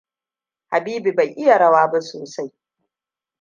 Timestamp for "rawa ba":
1.57-1.99